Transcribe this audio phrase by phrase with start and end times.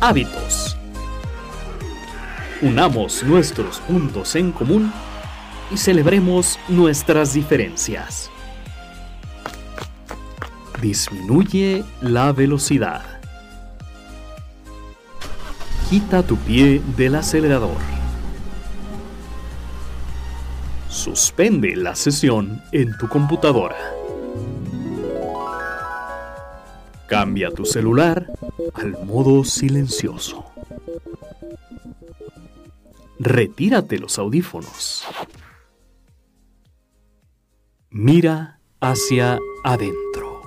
[0.00, 0.76] hábitos.
[2.62, 4.92] Unamos nuestros puntos en común
[5.70, 8.30] y celebremos nuestras diferencias.
[10.80, 13.02] Disminuye la velocidad.
[15.88, 17.76] Quita tu pie del acelerador.
[20.88, 23.99] Suspende la sesión en tu computadora.
[27.10, 28.32] Cambia tu celular
[28.72, 30.44] al modo silencioso.
[33.18, 35.04] Retírate los audífonos.
[37.90, 40.40] Mira hacia adentro.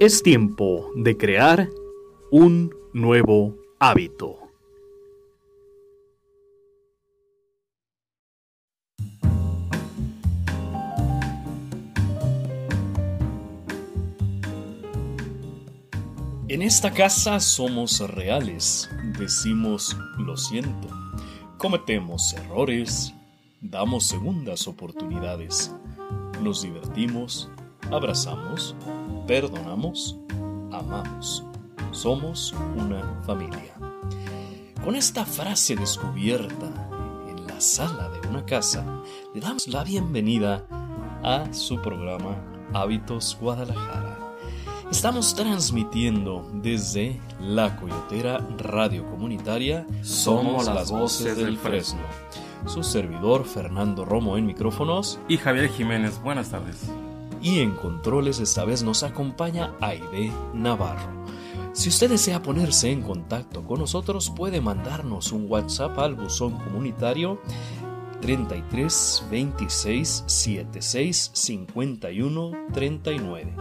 [0.00, 1.70] Es tiempo de crear
[2.32, 4.41] un nuevo hábito.
[16.52, 20.86] En esta casa somos reales, decimos lo siento,
[21.56, 23.14] cometemos errores,
[23.62, 25.74] damos segundas oportunidades,
[26.42, 27.48] nos divertimos,
[27.90, 28.76] abrazamos,
[29.26, 30.18] perdonamos,
[30.70, 31.42] amamos.
[31.90, 33.72] Somos una familia.
[34.84, 36.66] Con esta frase descubierta
[37.30, 38.84] en la sala de una casa,
[39.34, 40.66] le damos la bienvenida
[41.22, 42.36] a su programa
[42.74, 44.11] Hábitos Guadalajara.
[44.92, 49.86] Estamos transmitiendo desde La Coyotera Radio Comunitaria.
[50.02, 52.02] Somos las voces del Fresno.
[52.66, 55.18] Su servidor Fernando Romo en micrófonos.
[55.28, 56.76] Y Javier Jiménez, buenas tardes.
[57.40, 61.24] Y en controles esta vez nos acompaña Aide Navarro.
[61.72, 67.40] Si usted desea ponerse en contacto con nosotros, puede mandarnos un WhatsApp al buzón comunitario
[68.20, 73.54] 33 26 76 51 39.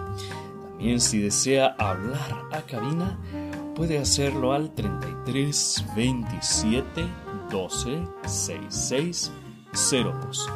[0.81, 3.19] También si desea hablar a cabina,
[3.75, 7.05] puede hacerlo al 33 27
[7.51, 9.31] 12 66
[9.71, 10.49] 02.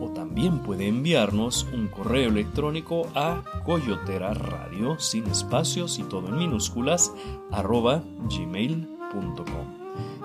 [0.00, 7.12] o también puede enviarnos un correo electrónico a coyoteraradio sin espacios y todo en minúsculas
[7.50, 9.77] arroba gmail.com.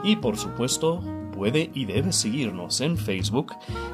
[0.03, 1.01] Y por supuesto,
[1.33, 3.53] puede y debe seguirnos en Facebook,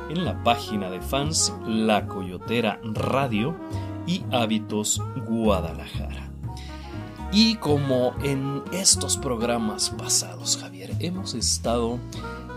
[0.09, 3.55] en la página de fans La Coyotera Radio
[4.05, 6.31] y Hábitos Guadalajara.
[7.31, 11.99] Y como en estos programas pasados, Javier, hemos estado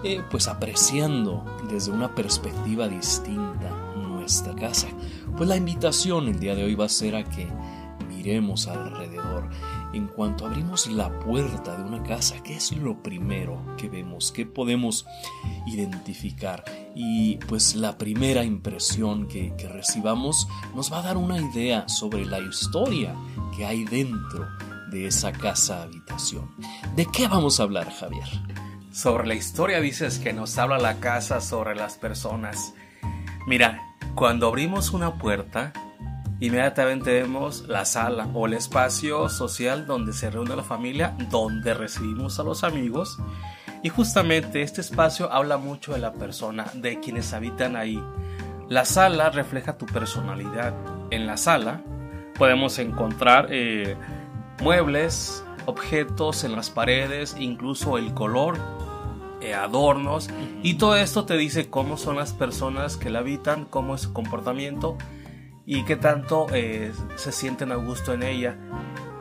[0.03, 4.89] eh, pues apreciando desde una perspectiva distinta nuestra casa,
[5.37, 7.49] pues la invitación el día de hoy va a ser a que
[8.09, 9.51] miremos alrededor
[9.93, 14.33] en cuanto abrimos la puerta de una casa, ¿qué es lo primero que vemos?
[14.33, 15.07] ¿Qué podemos
[15.67, 16.65] identificar?
[16.95, 22.25] Y pues la primera impresión que, que recibamos nos va a dar una idea sobre
[22.25, 23.15] la historia
[23.57, 24.49] que hay dentro
[24.91, 26.51] de esa casa habitación.
[26.95, 28.29] ¿De qué vamos a hablar, Javier?
[28.93, 32.75] Sobre la historia dices que nos habla la casa sobre las personas.
[33.47, 33.81] Mira,
[34.15, 35.73] cuando abrimos una puerta,
[36.43, 42.41] inmediatamente vemos la sala o el espacio social donde se reúne la familia, donde recibimos
[42.41, 43.17] a los amigos.
[43.85, 48.03] Y justamente este espacio habla mucho de la persona, de quienes habitan ahí.
[48.69, 50.75] La sala refleja tu personalidad.
[51.13, 51.81] En la sala
[52.37, 53.97] podemos encontrar eh,
[54.61, 58.59] muebles, objetos en las paredes, incluso el color,
[59.41, 60.29] eh, adornos.
[60.65, 64.13] Y todo esto te dice cómo son las personas que la habitan, cómo es su
[64.13, 64.99] comportamiento
[65.67, 68.57] y qué tanto eh, se sienten a gusto en ella.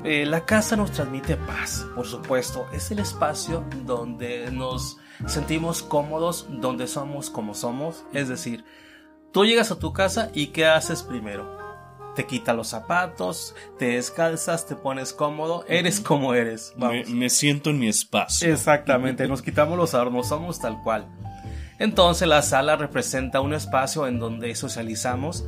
[0.03, 2.67] Eh, la casa nos transmite paz, por supuesto.
[2.73, 4.97] Es el espacio donde nos
[5.27, 8.03] sentimos cómodos, donde somos como somos.
[8.13, 8.65] Es decir,
[9.31, 11.59] tú llegas a tu casa y ¿qué haces primero?
[12.15, 16.73] Te quitas los zapatos, te descalzas, te pones cómodo, eres como eres.
[16.75, 18.51] Me, siento en mi espacio.
[18.51, 21.07] Exactamente, nos quitamos los adornos, somos tal cual.
[21.79, 25.45] Entonces la sala representa un espacio en donde socializamos,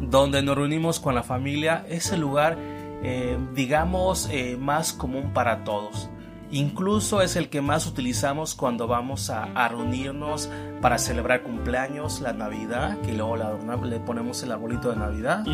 [0.00, 5.64] donde nos reunimos con la familia, es el lugar, eh, digamos, eh, más común para
[5.64, 6.10] todos.
[6.50, 10.50] Incluso es el que más utilizamos cuando vamos a, reunirnos
[10.82, 13.36] para celebrar cumpleaños, la Navidad, que luego
[13.84, 15.44] le ponemos el arbolito de Navidad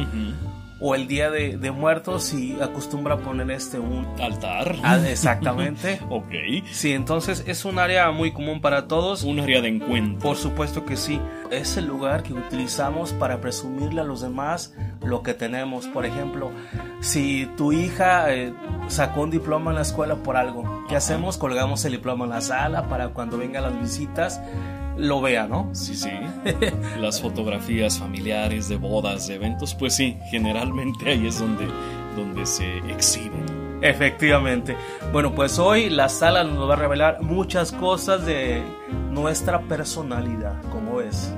[0.81, 4.77] o el día de, muertos y acostumbra a poner este un altar.
[4.83, 6.01] Ah, exactamente.
[6.11, 6.33] ok.
[6.71, 9.23] Sí, entonces es un área muy común para todos.
[9.23, 10.21] Un área de encuentro.
[10.21, 11.21] Por supuesto que sí.
[11.51, 15.87] Es el lugar que utilizamos para presumirle a los demás lo que tenemos.
[15.87, 16.51] Por ejemplo,
[17.01, 18.53] si tu hija eh,
[18.89, 21.37] sacó un diploma en la escuela por algo, ¿qué hacemos?
[21.37, 24.41] Colgamos el diploma en la sala para cuando vengan las visitas
[24.99, 25.71] lo vea, ¿no?
[25.73, 26.11] Sí, sí.
[26.99, 31.67] Las fotografías familiares de bodas, de eventos, pues sí, generalmente ahí es donde,
[32.17, 33.45] donde se exhiben.
[33.81, 34.77] Efectivamente.
[35.13, 38.63] Bueno, pues hoy la sala nos va a revelar muchas cosas de
[39.11, 41.33] nuestra personalidad, como ves.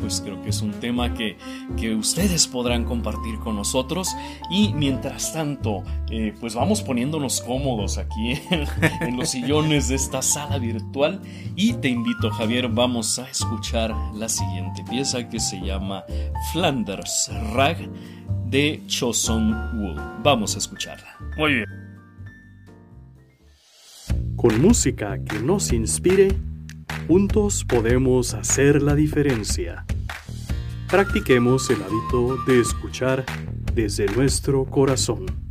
[0.00, 1.36] Pues creo que es un tema que,
[1.76, 4.08] que ustedes podrán compartir con nosotros
[4.50, 8.38] y mientras tanto, eh, pues vamos poniéndonos cómodos aquí
[9.00, 11.20] en, los sillones de esta sala virtual
[11.56, 16.04] y te invito Javier, vamos a escuchar la siguiente pieza que se llama
[16.52, 17.88] Flanders Rag
[18.46, 20.00] de Choson Wool.
[20.22, 21.16] Vamos a escucharla.
[21.36, 21.66] Muy bien.
[24.36, 26.28] Con música que nos inspire,
[27.06, 29.84] juntos podemos hacer la diferencia.
[30.90, 33.24] Practiquemos el hábito de escuchar
[33.74, 35.43] desde nuestro corazón.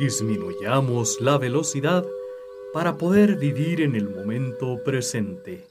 [0.00, 2.06] Disminuyamos la velocidad
[2.72, 5.66] para poder vivir en el momento presente.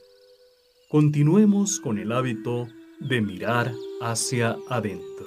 [0.88, 2.67] Continuemos con el hábito
[3.00, 5.25] de mirar hacia adentro.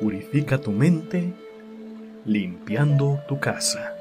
[0.00, 1.34] Purifica tu mente
[2.24, 3.93] limpiando tu casa.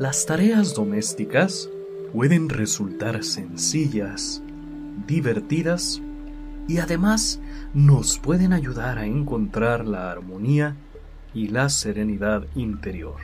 [0.00, 1.70] Las tareas domésticas
[2.12, 4.42] pueden resultar sencillas,
[5.06, 6.02] divertidas
[6.66, 7.38] y además
[7.74, 10.74] nos pueden ayudar a encontrar la armonía
[11.32, 13.20] y la serenidad interior.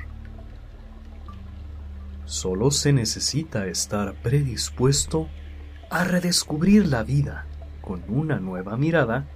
[2.25, 5.27] Solo se necesita estar predispuesto
[5.91, 7.47] a redescubrir la vida
[7.81, 9.27] con una nueva mirada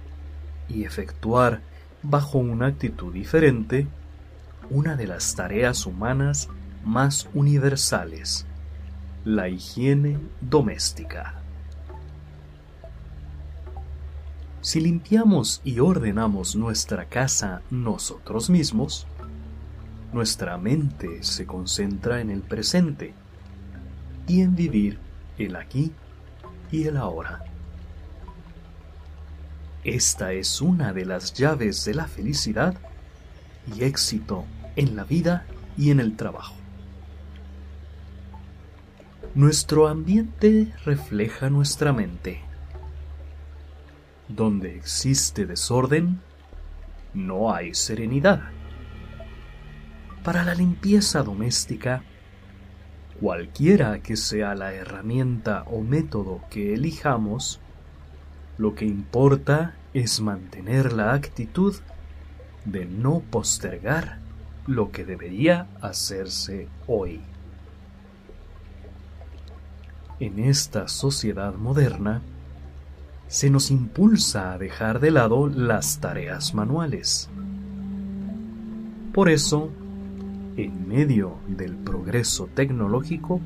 [0.69, 1.59] y efectuar
[2.01, 3.87] bajo una actitud diferente
[4.69, 6.47] una de las tareas humanas
[6.85, 8.45] más universales,
[9.25, 11.41] la higiene doméstica.
[14.61, 19.07] Si limpiamos y ordenamos nuestra casa nosotros mismos,
[20.13, 23.13] nuestra mente se concentra en el presente
[24.27, 24.99] y en vivir
[25.37, 25.91] el aquí
[26.71, 27.43] y el ahora.
[29.83, 32.75] Esta es una de las llaves de la felicidad
[33.75, 35.45] y éxito en la vida
[35.77, 36.54] y en el trabajo.
[39.35, 42.39] Nuestro ambiente refleja nuestra mente.
[44.29, 46.21] Donde existe desorden,
[47.13, 48.43] no hay serenidad.
[50.23, 52.01] Para la limpieza doméstica,
[53.19, 57.59] cualquiera que sea la herramienta o método que elijamos,
[58.57, 61.75] lo que importa es mantener la actitud
[62.63, 64.19] de no postergar
[64.65, 67.19] lo que debería hacerse hoy.
[70.17, 72.21] En esta sociedad moderna,
[73.27, 77.29] se nos impulsa a dejar de lado las tareas manuales.
[79.13, 79.69] Por eso,
[80.55, 83.41] en medio del progreso tecnológico,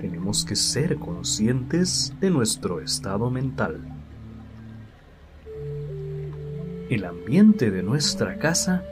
[0.00, 3.80] tenemos que ser conscientes de nuestro estado mental.
[6.88, 8.84] El ambiente de nuestra casa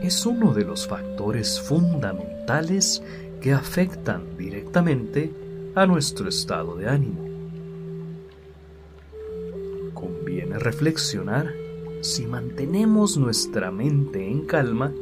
[0.00, 3.02] es uno de los factores fundamentales
[3.42, 5.43] que afectan directamente
[5.74, 7.20] a nuestro estado de ánimo.
[9.92, 11.52] Conviene reflexionar
[12.00, 14.92] si mantenemos nuestra mente en calma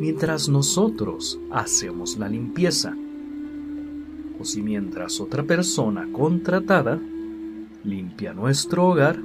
[0.00, 2.94] mientras nosotros hacemos la limpieza
[4.40, 6.98] o si mientras otra persona contratada
[7.84, 9.18] limpia nuestro hogar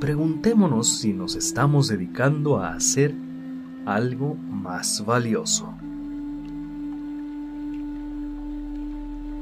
[0.00, 3.14] preguntémonos si nos estamos dedicando a hacer
[3.84, 5.85] algo más valioso.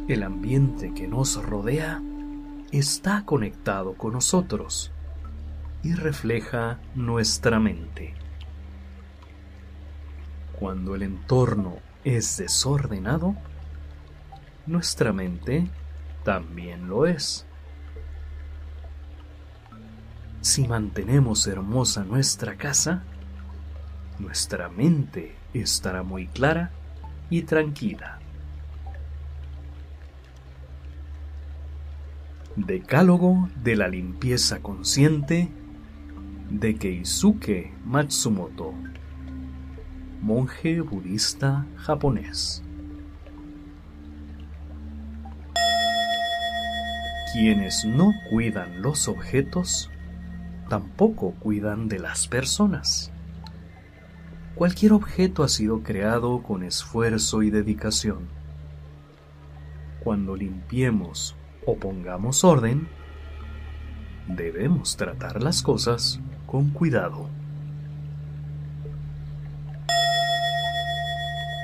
[0.07, 2.03] El ambiente que nos rodea
[2.73, 4.93] está conectado con nosotros
[5.83, 8.13] y refleja nuestra mente.
[10.59, 13.35] Cuando el entorno es desordenado,
[14.67, 15.71] nuestra mente
[16.23, 17.47] también lo es.
[20.43, 23.05] Si mantenemos hermosa nuestra casa,
[24.19, 26.73] nuestra mente estará muy clara
[27.31, 28.21] y tranquila.
[32.57, 35.49] Decálogo de la limpieza consciente
[36.51, 38.73] de Keisuke Matsumoto,
[40.23, 42.63] monje budista japonés.
[47.33, 49.91] Quienes no cuidan los objetos
[50.69, 53.11] tampoco cuidan de las personas.
[54.55, 58.29] Cualquier objeto ha sido creado con esfuerzo y dedicación.
[60.05, 61.35] Cuando limpiemos
[61.67, 62.89] o pongamos orden,
[64.29, 67.29] debemos tratar las cosas con cuidado.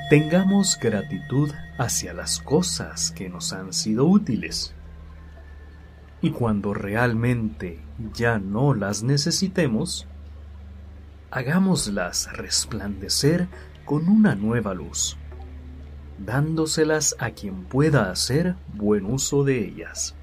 [0.09, 4.73] Tengamos gratitud hacia las cosas que nos han sido útiles
[6.21, 7.79] y cuando realmente
[8.13, 10.07] ya no las necesitemos,
[11.31, 13.47] hagámoslas resplandecer
[13.85, 15.17] con una nueva luz,
[16.25, 20.15] dándoselas a quien pueda hacer buen uso de ellas.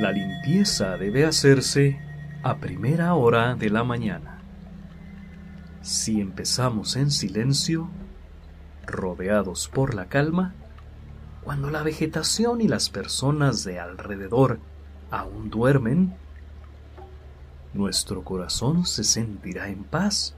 [0.00, 2.00] La limpieza debe hacerse
[2.42, 4.38] a primera hora de la mañana.
[5.82, 7.88] Si empezamos en silencio,
[8.86, 10.54] rodeados por la calma,
[11.42, 14.60] cuando la vegetación y las personas de alrededor
[15.10, 16.14] aún duermen,
[17.74, 20.37] nuestro corazón se sentirá en paz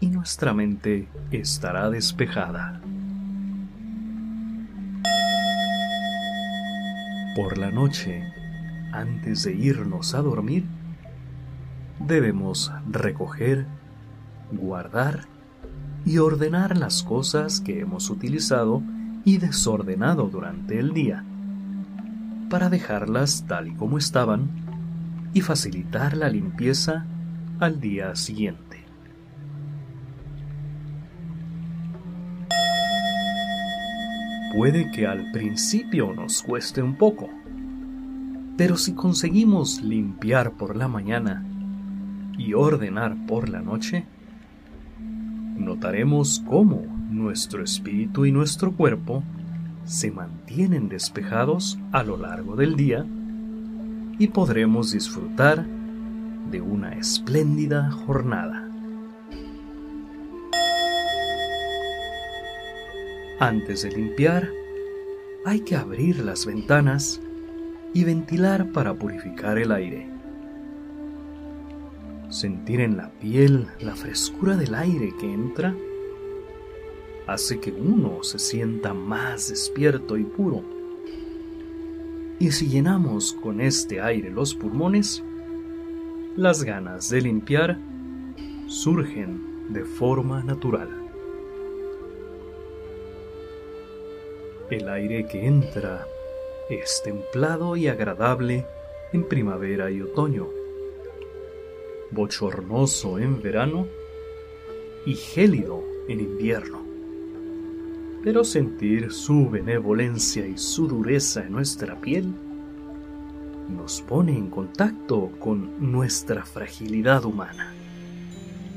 [0.00, 2.80] y nuestra mente estará despejada.
[7.36, 8.24] Por la noche,
[8.92, 10.64] antes de irnos a dormir,
[12.00, 13.66] debemos recoger,
[14.50, 15.26] guardar
[16.04, 18.82] y ordenar las cosas que hemos utilizado
[19.24, 21.24] y desordenado durante el día,
[22.48, 24.50] para dejarlas tal y como estaban
[25.34, 27.04] y facilitar la limpieza
[27.60, 28.69] al día siguiente.
[34.52, 37.28] Puede que al principio nos cueste un poco,
[38.56, 41.44] pero si conseguimos limpiar por la mañana
[42.36, 44.06] y ordenar por la noche,
[45.56, 49.22] notaremos cómo nuestro espíritu y nuestro cuerpo
[49.84, 53.06] se mantienen despejados a lo largo del día
[54.18, 55.64] y podremos disfrutar
[56.50, 58.59] de una espléndida jornada.
[63.40, 64.52] Antes de limpiar,
[65.46, 67.22] hay que abrir las ventanas
[67.94, 70.06] y ventilar para purificar el aire.
[72.28, 75.74] Sentir en la piel la frescura del aire que entra
[77.26, 80.62] hace que uno se sienta más despierto y puro.
[82.38, 85.24] Y si llenamos con este aire los pulmones,
[86.36, 87.78] las ganas de limpiar
[88.66, 90.99] surgen de forma natural.
[94.70, 96.06] El aire que entra
[96.68, 98.64] es templado y agradable
[99.12, 100.46] en primavera y otoño,
[102.12, 103.88] bochornoso en verano
[105.04, 106.82] y gélido en invierno.
[108.22, 112.32] Pero sentir su benevolencia y su dureza en nuestra piel
[113.68, 117.74] nos pone en contacto con nuestra fragilidad humana,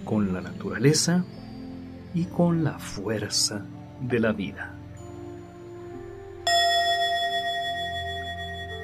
[0.06, 1.24] con la naturaleza
[2.16, 3.68] y con la fuerza
[4.02, 4.80] de la vida.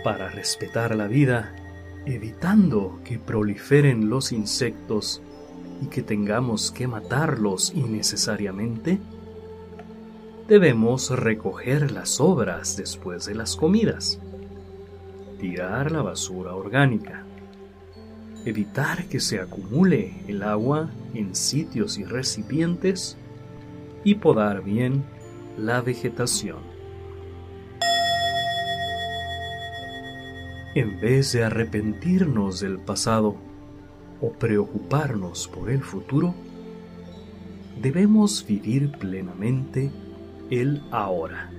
[0.03, 1.55] Para respetar la vida,
[2.05, 5.21] evitando que proliferen los insectos
[5.81, 8.99] y que tengamos que matarlos innecesariamente,
[10.47, 14.19] debemos recoger las sobras después de las comidas,
[15.39, 17.23] tirar la basura orgánica,
[18.45, 23.17] evitar que se acumule el agua en sitios y recipientes
[24.03, 25.03] y podar bien
[25.57, 26.68] la vegetación.
[30.79, 33.35] En vez de arrepentirnos del pasado
[34.21, 36.33] o preocuparnos por el futuro,
[37.81, 39.91] debemos vivir plenamente
[40.49, 41.51] el ahora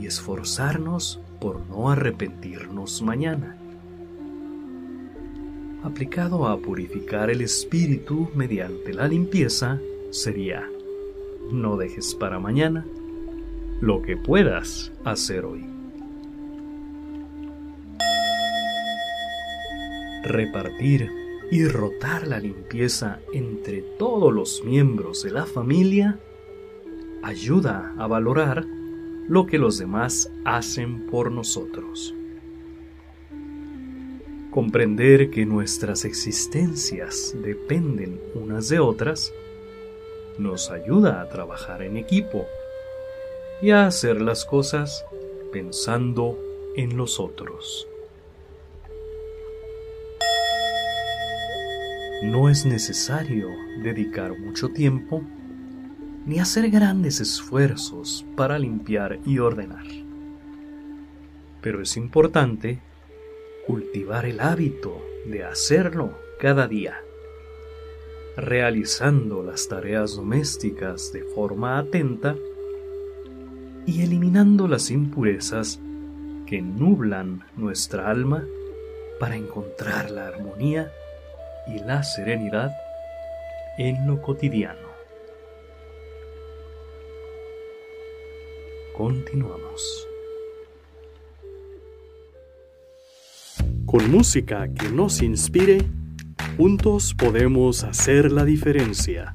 [0.00, 3.58] y esforzarnos por no arrepentirnos mañana.
[5.82, 9.78] Aplicado a purificar el espíritu mediante la limpieza
[10.08, 10.66] sería,
[11.50, 12.86] no dejes para mañana
[13.82, 15.71] lo que puedas hacer hoy.
[20.24, 21.10] Repartir
[21.50, 26.18] y rotar la limpieza entre todos los miembros de la familia
[27.22, 28.64] ayuda a valorar
[29.28, 32.14] lo que los demás hacen por nosotros.
[34.50, 39.32] Comprender que nuestras existencias dependen unas de otras
[40.38, 42.46] nos ayuda a trabajar en equipo
[43.60, 45.04] y a hacer las cosas
[45.52, 46.38] pensando
[46.76, 47.86] en los otros.
[52.22, 53.48] No es necesario
[53.82, 55.22] dedicar mucho tiempo
[56.24, 59.84] ni hacer grandes esfuerzos para limpiar y ordenar.
[61.60, 62.78] Pero es importante
[63.66, 67.00] cultivar el hábito de hacerlo cada día,
[68.36, 72.36] realizando las tareas domésticas de forma atenta
[73.84, 75.80] y eliminando las impurezas
[76.46, 78.44] que nublan nuestra alma
[79.18, 80.92] para encontrar la armonía
[81.66, 82.72] y la serenidad
[83.78, 84.92] en lo cotidiano.
[88.96, 90.08] Continuamos.
[93.86, 95.84] Con música que nos inspire,
[96.56, 99.34] juntos podemos hacer la diferencia.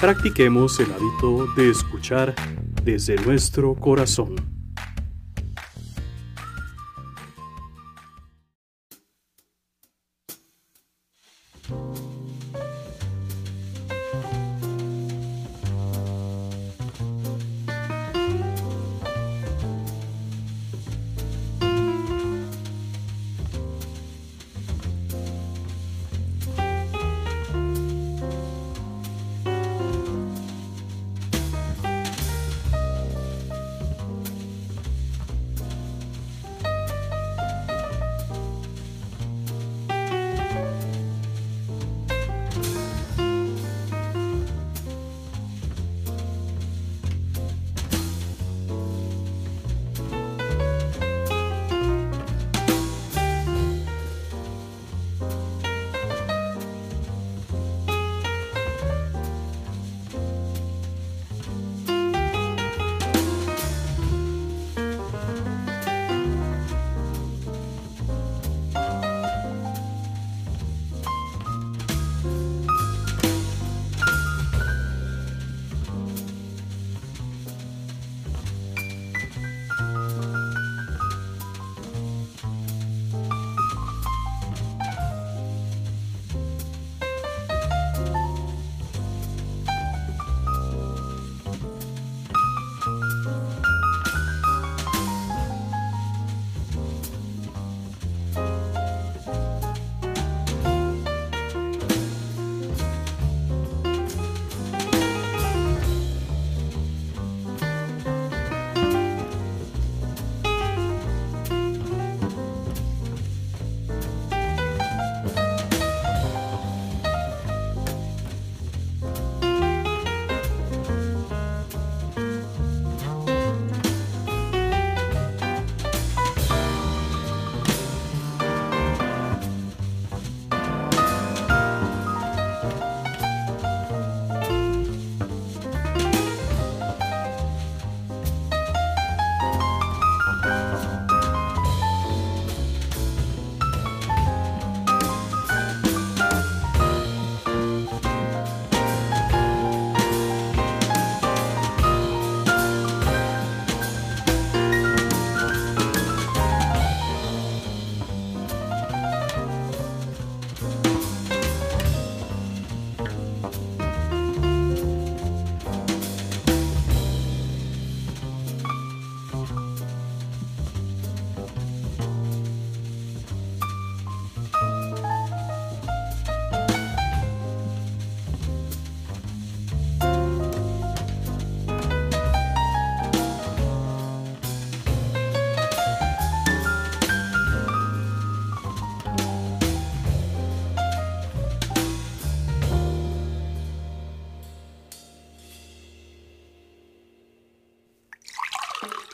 [0.00, 2.34] Practiquemos el hábito de escuchar
[2.82, 4.61] desde nuestro corazón.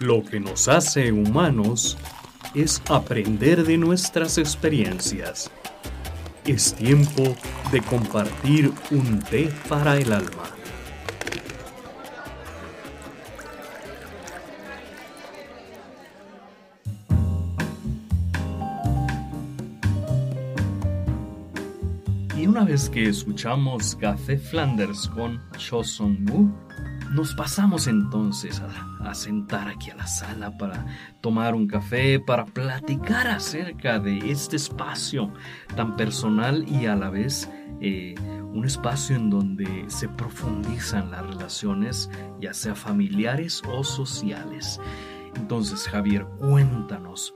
[0.09, 1.99] Lo que nos hace humanos
[2.55, 5.51] es aprender de nuestras experiencias.
[6.47, 7.37] Es tiempo
[7.71, 10.44] de compartir un té para el alma.
[22.35, 25.83] Y una vez que escuchamos Café Flanders con Cho
[26.31, 26.67] Woo,
[27.11, 30.85] nos pasamos entonces a, sentar aquí a la sala para
[31.23, 35.33] tomar un café, para platicar acerca de este espacio
[35.75, 38.14] tan personal y a la vez eh,
[38.53, 44.79] un espacio en donde se profundizan las relaciones, ya sea familiares o sociales.
[45.37, 47.35] Entonces, Javier, cuéntanos,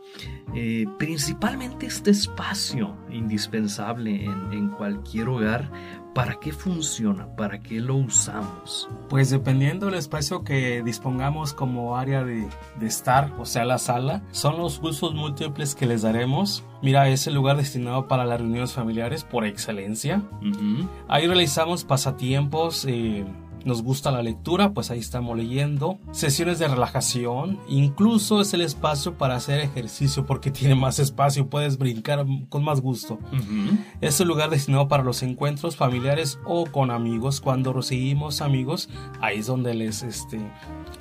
[0.55, 5.71] eh, principalmente este espacio indispensable en, en cualquier hogar,
[6.15, 7.27] ¿Para qué funciona?
[7.37, 8.89] ¿Para qué lo usamos?
[9.09, 12.47] Pues dependiendo del espacio que dispongamos como área de,
[12.79, 16.65] de, estar, o sea, la sala, son los usos múltiples que les daremos.
[16.83, 20.23] Mira, es el lugar destinado para las reuniones familiares por excelencia.
[20.43, 20.89] Uh -huh.
[21.09, 22.85] Ahí realizamos pasatiempos.
[22.87, 23.25] Eh,
[23.65, 25.99] nos gusta la lectura, pues ahí estamos leyendo.
[26.13, 31.79] Sesiones de relajación, incluso es el espacio para hacer ejercicio porque tiene más espacio, puedes
[31.79, 33.19] brincar con más gusto.
[33.33, 33.79] Uh -huh.
[34.01, 37.41] Es el lugar destinado para los encuentros familiares o con amigos.
[37.41, 38.89] Cuando recibimos amigos,
[39.21, 40.41] ahí es donde les este,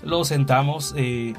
[0.04, 0.94] los sentamos.
[0.98, 1.34] Eh,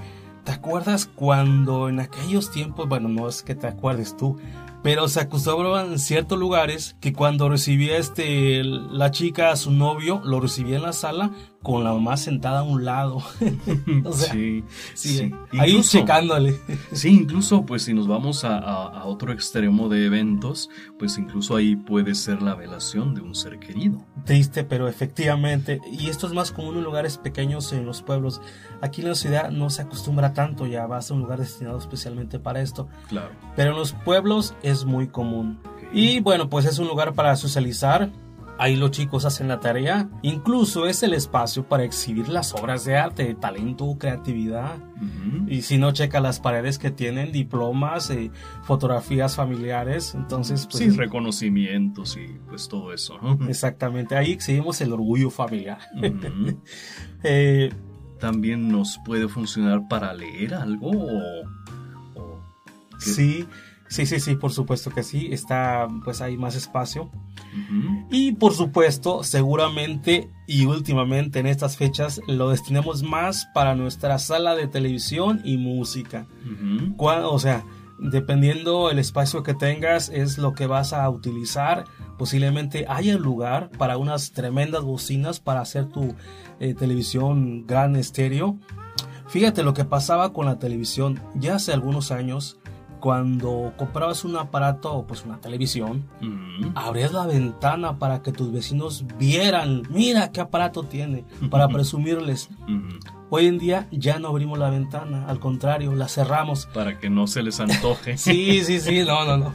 [0.45, 4.39] ¿Te acuerdas cuando en aquellos tiempos, bueno, no es que te acuerdes tú,
[4.83, 10.41] pero se acostumbraban ciertos lugares que cuando recibía este la chica a su novio lo
[10.41, 11.31] recibía en la sala
[11.63, 13.23] con la mamá sentada a un lado
[14.05, 15.35] o sea, sí, sí, sí.
[15.59, 16.59] ahí incluso, checándole
[16.93, 21.57] sí incluso pues si nos vamos a, a, a, otro extremo de eventos pues incluso
[21.57, 26.33] ahí puede ser la velación de un ser querido triste pero efectivamente y esto es
[26.33, 28.41] más común en lugares pequeños en los pueblos
[28.81, 32.39] aquí en la ciudad no se acostumbra tanto ya vas a un lugar destinado especialmente
[32.39, 35.61] para esto claro pero en los pueblos es muy común.
[35.93, 38.11] Y bueno, pues es un lugar para socializar.
[38.63, 40.09] Ahí los chicos hacen la tarea.
[40.23, 44.77] Incluso es el espacio para exhibir las obras de arte, talento, creatividad.
[44.77, 45.53] Uh -huh.
[45.53, 48.31] Y si no, checa las paredes que tienen diplomas, eh,
[48.63, 50.15] fotografías familiares.
[50.15, 50.77] Entonces, pues.
[50.79, 53.19] Sí, reconocimientos y pues todo eso.
[53.21, 53.37] ¿no?
[53.49, 54.15] Exactamente.
[54.15, 55.81] Ahí exhibimos el orgullo familiar.
[55.97, 56.57] Uh -huh.
[57.25, 57.73] eh,
[58.21, 61.43] También nos puede funcionar para leer algo o.
[62.15, 62.41] o
[63.01, 63.45] sí.
[63.89, 65.31] Sí, sí, sí, por supuesto que sí.
[65.33, 67.11] Está, pues hay más espacio.
[67.53, 68.07] Uh -huh.
[68.11, 74.55] Y por supuesto, seguramente y últimamente en estas fechas lo destinemos más para nuestra sala
[74.55, 76.27] de televisión y música.
[76.45, 77.29] Uh -huh.
[77.31, 77.65] O sea,
[77.99, 81.85] dependiendo el espacio que tengas, es lo que vas a utilizar.
[82.19, 86.15] Posiblemente haya lugar para unas tremendas bocinas para hacer tu
[86.61, 88.59] eh, televisión gran estéreo.
[89.29, 92.59] Fíjate lo que pasaba con la televisión ya hace algunos años
[93.03, 96.71] cuando comprabas un aparato o pues una televisión, -huh.
[96.77, 102.49] abrías la ventana para que tus vecinos vieran, mira qué aparato tiene, para presumirles.
[103.29, 106.67] Hoy en día ya no abrimos la ventana, al contrario, la cerramos.
[106.67, 108.17] Para que no se les antoje.
[108.19, 109.55] sí, sí, sí, no, no, no.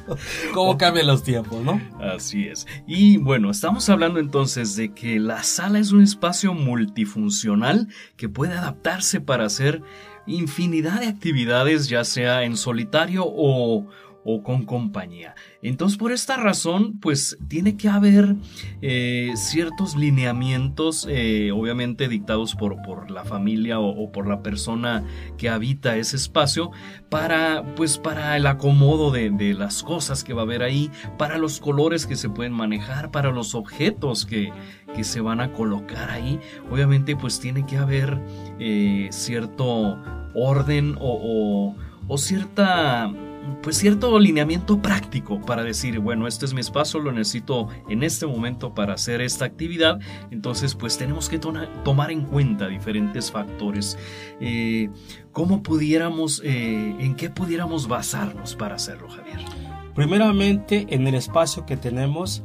[0.53, 1.79] ¿Cómo cambian los tiempos, no?
[2.01, 2.67] Así es.
[2.85, 8.55] Y bueno, estamos hablando entonces de que la sala es un espacio multifuncional que puede
[8.55, 9.83] adaptarse para hacer
[10.27, 13.87] infinidad de actividades, ya sea en solitario o,
[14.23, 15.35] o con compañía.
[15.61, 18.35] Entonces, por esta razón, pues tiene que haber
[18.81, 25.03] eh, ciertos lineamientos, eh, obviamente dictados por, por la familia o, por la persona
[25.37, 26.71] que habita ese espacio,
[27.09, 31.37] para, pues, para el acomodo de, de, las cosas que va a haber ahí, para
[31.37, 34.51] los colores que se pueden manejar, para los objetos que,
[34.95, 36.39] que se van a colocar ahí.
[36.69, 38.21] Obviamente, pues tiene que haber
[38.59, 39.97] eh, cierto
[40.35, 41.75] orden o,
[42.07, 43.11] o cierta
[43.61, 48.25] pues cierto lineamiento práctico para decir, bueno, este es mi espacio, lo necesito en este
[48.25, 49.99] momento para hacer esta actividad,
[50.31, 53.97] entonces pues tenemos que to tomar en cuenta diferentes factores.
[54.39, 54.89] Eh,
[55.31, 59.39] ¿Cómo pudiéramos, eh, en qué pudiéramos basarnos para hacerlo, Javier?
[59.93, 62.43] Primeramente en el espacio que tenemos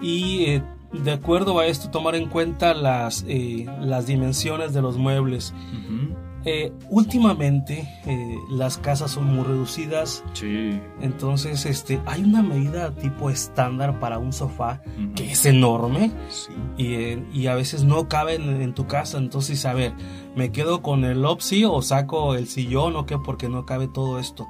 [0.00, 4.96] y eh, de acuerdo a esto tomar en cuenta las, eh, las dimensiones de los
[4.96, 5.52] muebles.
[5.52, 6.27] Uh -huh.
[6.44, 10.22] Eh, últimamente eh, las casas son muy reducidas.
[10.34, 10.80] Sí.
[11.00, 15.14] Entonces, este, hay una medida tipo estándar para un sofá uh -huh.
[15.14, 16.52] que es enorme sí.
[16.76, 19.18] y, eh, y, a veces no cabe en, en, tu casa.
[19.18, 19.92] Entonces, a ver,
[20.36, 24.18] me quedo con el opsi o saco el sillón o qué porque no cabe todo
[24.18, 24.46] esto.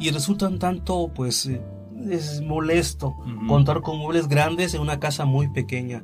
[0.00, 1.62] Y resultan tanto, pues, eh,
[2.10, 3.46] es molesto uh -huh.
[3.46, 6.02] contar con muebles grandes en una casa muy pequeña.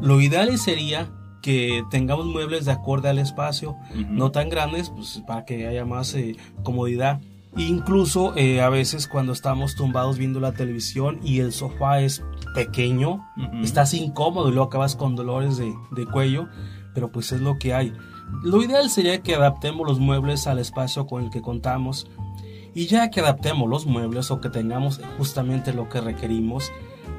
[0.00, 1.10] Lo ideal sería
[1.48, 4.04] que tengamos muebles de acorde al espacio, Ujú.
[4.10, 7.20] no tan grandes, pues para que haya más eh, comodidad.
[7.56, 12.22] Incluso eh, a veces cuando estamos tumbados viendo la televisión y el sofá es
[12.54, 13.62] pequeño, Ujú.
[13.62, 16.48] estás incómodo y luego acabas con dolores de, de cuello,
[16.92, 17.94] pero pues es lo que hay.
[18.44, 22.06] Lo ideal sería que adaptemos los muebles al espacio con el que contamos
[22.74, 26.70] y ya que adaptemos los muebles o que tengamos justamente lo que requerimos,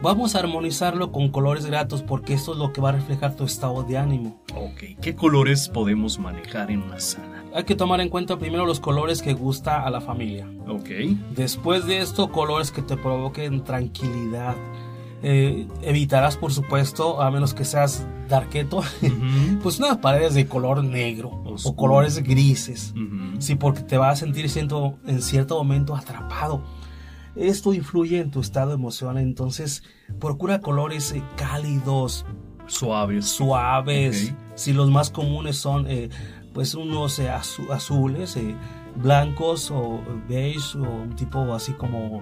[0.01, 3.43] vamos a armonizarlo con colores gratos porque esto es lo que va a reflejar tu
[3.45, 4.39] estado de ánimo.
[4.55, 7.43] Ok, ¿qué colores podemos manejar en una sala?
[7.53, 10.47] Hay que tomar en cuenta primero los colores que gusta a la familia.
[10.67, 10.89] Ok.
[11.35, 14.55] Después de esto, colores que te provoquen tranquilidad.
[15.21, 19.59] Eh, evitarás, por supuesto, a menos que seas darketo, Ujú.
[19.63, 21.59] pues unas paredes de color negro Oscuro.
[21.65, 22.93] o colores grises.
[22.95, 23.41] Ujú.
[23.41, 26.62] Sí, porque te vas a sentir siento, en cierto momento atrapado.
[27.35, 29.83] Esto influye en tu estado emocional, entonces
[30.19, 32.25] procura colores eh, cálidos,
[32.67, 33.25] Suaves.
[33.25, 34.33] suaves.
[34.55, 36.09] Si los más comunes son eh,
[36.53, 38.55] pues unos eh, azu- azules, eh,
[38.95, 42.21] blancos o beige o un tipo así como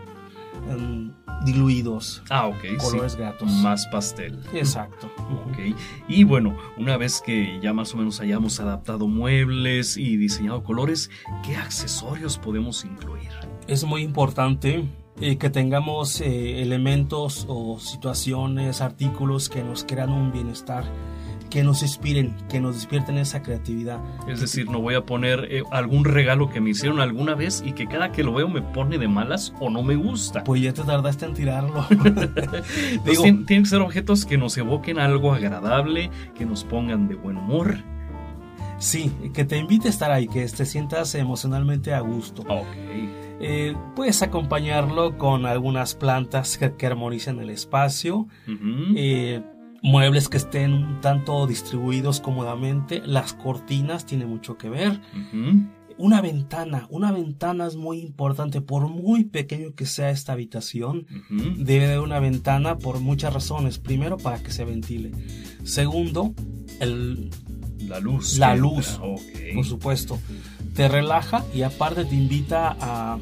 [0.70, 1.12] em,
[1.46, 2.22] diluidos.
[2.30, 2.78] Ah, ok.
[2.80, 3.18] Colores sí.
[3.18, 3.52] gratos.
[3.62, 4.40] Más pastel.
[4.54, 5.10] Exacto.
[5.48, 5.76] Ok.
[6.08, 11.10] Y bueno, una vez que ya más o menos hayamos adaptado muebles y diseñado colores,
[11.46, 13.30] ¿qué accesorios podemos incluir?
[13.68, 14.86] Es muy importante
[15.20, 20.86] eh, que tengamos eh, elementos o situaciones, artículos que nos crean un bienestar,
[21.50, 24.00] que nos inspiren, que nos despierten esa creatividad.
[24.30, 27.74] Es decir, no voy a poner eh, algún regalo que me hicieron alguna vez y
[27.74, 30.44] que cada que lo veo me pone de malas o no me gusta.
[30.46, 31.86] Pues ya te tardaste en tirarlo.
[31.90, 37.08] Entonces, Digo, tien- tienen que ser objetos que nos evoquen algo agradable, que nos pongan
[37.10, 37.78] de buen humor.
[38.78, 42.44] sí, que te invite a estar ahí, que te sientas emocionalmente a gusto.
[42.44, 42.66] Ok.
[43.40, 48.28] Eh, puedes acompañarlo con algunas plantas que, que armonicen el espacio,
[48.96, 49.42] eh,
[49.82, 55.02] muebles que estén un tanto distribuidos cómodamente, las cortinas tiene mucho que ver.
[56.00, 61.08] Una ventana, una ventana es muy importante, por muy pequeño que sea esta habitación,
[61.58, 63.80] debe de haber una ventana por muchas razones.
[63.80, 65.12] Primero, para que se ventile.
[65.64, 66.36] Segundo,
[66.80, 67.32] el,
[67.88, 68.38] La luz.
[68.38, 69.00] La luz.
[69.56, 70.20] por supuesto,
[70.78, 73.18] te relaja y aparte te invita a,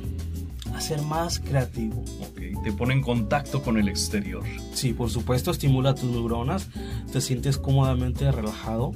[0.75, 2.03] a ser más creativo.
[2.21, 4.43] Ok, Te pone en contacto con el exterior.
[4.73, 6.67] Sí, por supuesto, estimula tus neuronas,
[7.11, 8.91] te sientes cómodamente relajado.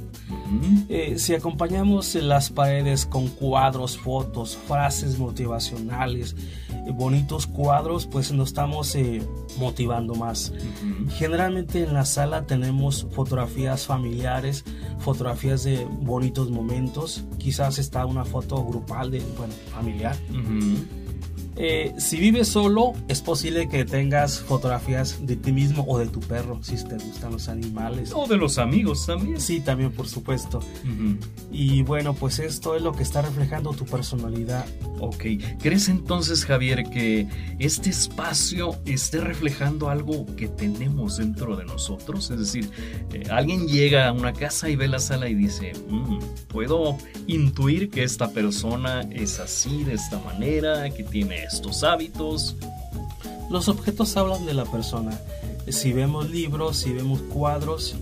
[0.90, 6.36] Eh, si acompañamos las paredes con cuadros, fotos, frases motivacionales,
[6.70, 9.22] eh, bonitos cuadros, pues nos estamos eh,
[9.58, 10.52] motivando más.
[11.18, 14.66] Generalmente en la sala tenemos fotografías familiares,
[15.00, 20.16] fotografías de bonitos momentos, quizás está una foto grupal de, bueno, familiar.
[20.30, 20.99] Ujú.
[21.62, 26.22] Eh, si vives solo, es posible que tengas fotografías de ti mismo o de tu
[26.22, 28.14] perro, si te gustan los animales.
[28.16, 29.42] O de los amigos también.
[29.42, 30.62] Sí, también por supuesto.
[31.52, 34.66] Y bueno, pues esto es lo que está reflejando tu personalidad.
[35.02, 35.26] Ok,
[35.60, 37.28] ¿crees entonces Javier que
[37.60, 42.32] este espacio esté reflejando algo que tenemos dentro de nosotros?
[42.32, 42.70] Es decir,
[43.12, 47.90] eh, alguien llega a una casa y ve la sala y dice, "Mm, puedo intuir
[47.90, 52.56] que esta persona es así, de esta manera, que tiene estos hábitos.
[53.50, 55.20] Los objetos hablan de la persona.
[55.68, 57.96] Si vemos libros, si vemos cuadros,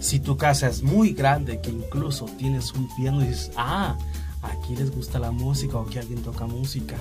[0.00, 3.96] si tu casa es muy grande, que incluso tienes un piano y dices, ah,
[4.42, 6.96] aquí les gusta la música o aquí alguien toca música.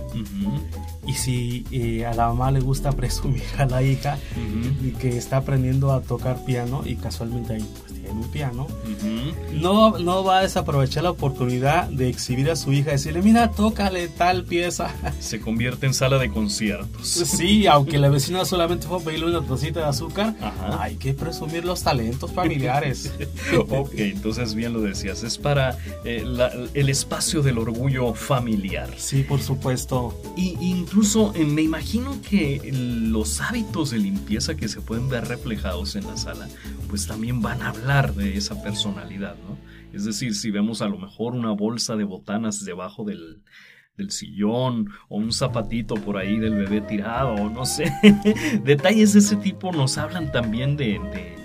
[1.06, 5.18] Y si eh, a la mamá le gusta presumir a la hija ujú, y que
[5.18, 9.60] está aprendiendo a tocar piano y casualmente ahí pues tiene un piano, ujú.
[9.60, 14.08] no, no va a desaprovechar la oportunidad de exhibir a su hija decirle, mira, tócale
[14.10, 14.94] tal pieza.
[15.20, 17.08] Se convierte en sala de conciertos.
[17.08, 20.82] Sí, aunque la vecina solamente fue a pedirle una tacita de azúcar, Ajá.
[20.84, 23.12] hay que presumir los talentos familiares.
[23.70, 28.90] Ok, entonces bien lo decías, es para eh, la- el espacio del orgullo familiar.
[28.98, 30.20] Sí, por supuesto.
[30.36, 35.96] Y incluso eh, me imagino que los hábitos de limpieza que se pueden ver reflejados
[35.96, 36.48] en la sala,
[36.90, 39.58] pues también van a hablar de esa personalidad, ¿no?
[39.94, 43.44] Es decir, si vemos a lo mejor una bolsa de botanas debajo del,
[43.98, 47.92] del sillón o un zapatito por ahí del bebé tirado, no sé,
[48.64, 51.36] detalles de ese tipo nos hablan también de, de,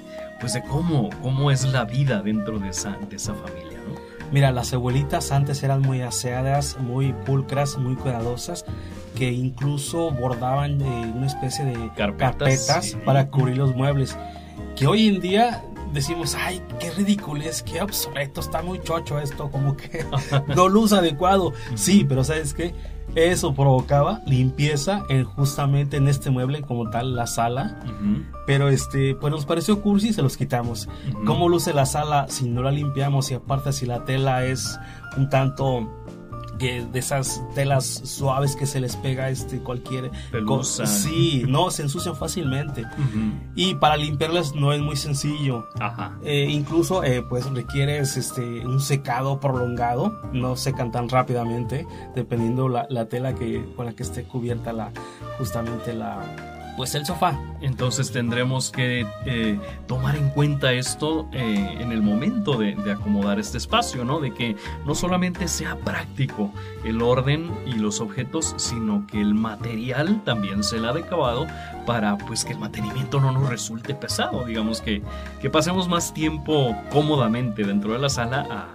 [0.40, 3.96] pues de cómo, cómo es la vida dentro de esa, de esa familia, ¿no?
[4.32, 8.64] Mira, las abuelitas antes eran muy aseadas, muy pulcras, muy cuidadosas,
[9.16, 12.96] que incluso bordaban eh, una especie de Carpetas, carpetas sí.
[13.04, 14.18] para cubrir los muebles.
[14.74, 19.50] Que hoy en día decimos, ay, qué ridículo es, qué obsoleto, está muy chocho esto,
[19.50, 20.04] como que
[20.54, 21.52] no luz adecuado.
[21.74, 22.74] Sí, pero ¿sabes qué?
[23.14, 27.80] Eso provocaba limpieza en, justamente en este mueble como tal, la sala.
[28.46, 30.88] Pero este, pues nos pareció cursi y se los quitamos.
[31.24, 34.78] ¿Cómo luce la sala si no la limpiamos y aparte si la tela es
[35.16, 35.88] un tanto
[36.58, 40.10] de esas telas suaves que se les pega este cualquier
[40.46, 40.86] cosa.
[40.86, 42.84] Sí, no, se ensucian fácilmente.
[43.54, 45.66] Y para limpiarlas no es muy sencillo.
[45.80, 46.18] Ajá.
[46.24, 52.86] Eh, incluso eh, pues requieres este un secado prolongado, no secan tan rápidamente, dependiendo la,
[52.90, 54.92] la tela que con la que esté cubierta la
[55.38, 57.38] justamente la pues el sofá.
[57.60, 63.58] Entonces tendremos que eh, tomar en cuenta esto eh, en el momento de, acomodar este
[63.58, 64.20] espacio, ¿no?
[64.20, 66.52] De que no solamente sea práctico
[66.84, 71.46] el orden y los objetos, sino que el material también se ha adecuado
[71.86, 75.02] para pues que el mantenimiento no nos resulte pesado, digamos que,
[75.40, 78.68] que pasemos más tiempo cómodamente dentro de la sala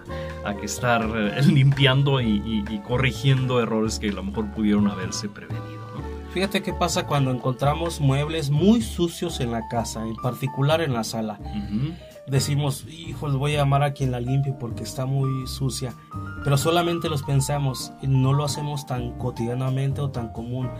[0.44, 5.71] a, que estar eh, limpiando y corrigiendo errores que a lo mejor pudieron haberse prevenido.
[6.32, 11.04] Fíjate qué pasa cuando encontramos muebles muy sucios en la casa, en particular en la
[11.04, 11.38] sala.
[12.26, 15.92] Decimos, hijos, voy a llamar a quien la limpie porque está muy sucia.
[16.44, 20.70] Pero solamente los pensamos, no lo hacemos tan cotidianamente o tan común.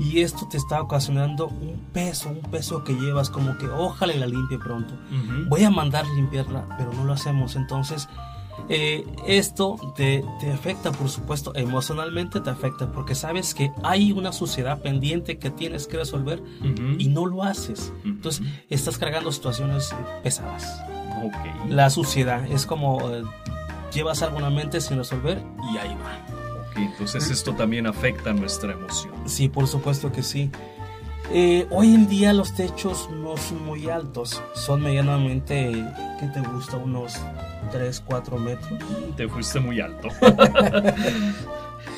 [0.00, 4.26] Y esto te está ocasionando un peso, un peso que llevas como que ojalá la
[4.26, 4.94] limpie pronto.
[5.48, 7.56] Voy a mandar limpiarla, pero no lo hacemos.
[7.56, 8.08] Entonces,
[8.68, 14.80] eh, esto te, afecta, por supuesto, emocionalmente te afecta porque sabes que hay una suciedad
[14.80, 16.42] pendiente que tienes que resolver
[16.98, 17.92] y no lo haces.
[18.04, 20.82] Entonces, estás cargando situaciones pesadas.
[21.68, 23.22] La suciedad es como eh,
[23.92, 25.42] llevas algo en la mente sin resolver
[25.72, 26.80] y ahí va.
[26.80, 29.14] entonces esto también afecta nuestra emoción.
[29.26, 30.50] Sí, por supuesto que sí.
[31.30, 35.72] Eh, hoy en día los techos no son muy altos, son medianamente,
[36.18, 36.78] ¿qué te gusta?
[36.78, 37.18] Unos
[37.70, 38.80] 3, 4 metros.
[39.16, 40.08] Te fuiste muy alto.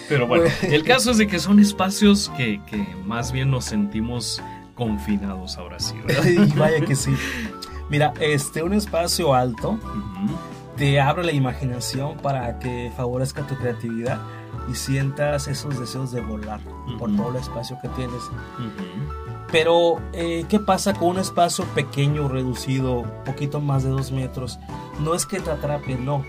[0.08, 2.60] Pero bueno, el caso es de que son espacios que,
[3.04, 4.42] más bien nos sentimos
[4.74, 5.94] confinados ahora sí.
[6.26, 7.14] y vaya que sí.
[7.88, 9.78] Mira, este, un espacio alto
[10.80, 14.18] te abre la imaginación para que favorezca tu creatividad
[14.66, 16.58] y sientas esos deseos de volar
[16.98, 18.22] por todo el espacio que tienes.
[19.52, 24.58] Pero, eh, ¿qué pasa con un espacio pequeño, reducido, poquito más de dos metros?
[25.00, 26.24] No es que te atrape, no,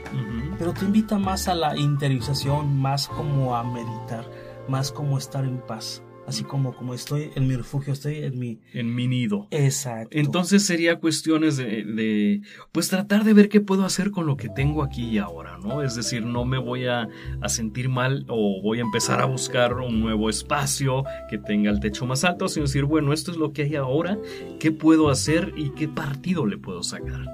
[0.60, 4.26] pero te invita más a la interiorización, más como a meditar,
[4.68, 8.60] más como estar en paz así como, como estoy en mi refugio, estoy en mi...
[8.74, 9.48] En mi nido.
[9.52, 10.18] Exacto.
[10.18, 14.50] Entonces sería cuestiones de, de, pues tratar de ver qué puedo hacer con lo que
[14.50, 15.84] tengo aquí y ahora, ¿no?
[15.84, 17.08] Es decir, no me voy a,
[17.42, 21.80] a sentir mal o voy a empezar a buscar un nuevo espacio que tenga el
[21.80, 24.18] techo más alto, sino decir, bueno, esto es lo que hay ahora,
[24.60, 27.26] ¿qué puedo hacer y qué partido le puedo sacar?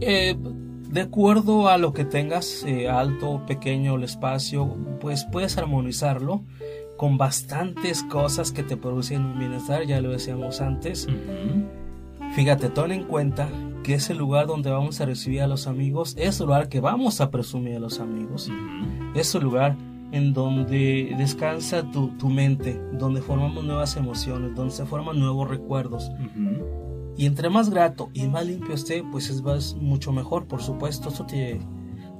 [0.00, 0.36] Eh,
[0.90, 6.44] de acuerdo a lo que tengas, eh, alto, pequeño el espacio, pues puedes armonizarlo
[6.96, 11.06] con bastantes cosas que te producen un bienestar, ya lo decíamos antes.
[12.34, 13.48] Fíjate, ten en cuenta
[13.82, 17.20] que ese lugar donde vamos a recibir a los amigos es el lugar que vamos
[17.20, 18.50] a presumir a los amigos.
[19.14, 19.76] Es el lugar
[20.12, 26.10] en donde descansa tu, tu, mente, donde formamos nuevas emociones, donde se forman nuevos recuerdos.
[27.16, 31.08] Y entre más grato y más limpio esté, pues es mucho mejor, por supuesto.
[31.08, 31.60] Eso te,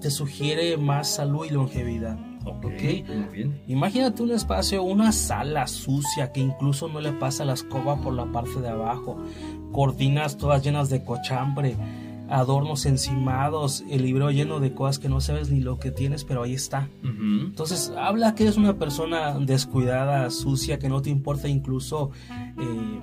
[0.01, 2.19] te sugiere más salud y longevidad.
[2.47, 3.63] Ok, muy bien.
[3.67, 8.27] Imagínate un espacio, una sala sucia que incluso no le pasa la escoba por la
[8.27, 9.19] parte de abajo,
[9.73, 11.77] cortinas todas llenas de cochambre,
[12.29, 16.43] adornos encimados, el libro lleno de cosas que no sabes ni lo que tienes, pero
[16.43, 16.89] ahí está.
[17.03, 22.11] Entonces, habla que eres una persona descuidada, sucia, que no te importa incluso
[22.59, 23.01] eh,